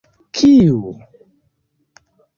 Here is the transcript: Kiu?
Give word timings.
Kiu? 0.37 0.79